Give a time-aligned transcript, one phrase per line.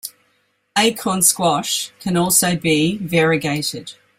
[0.75, 3.93] Acorn squash can also be variegated.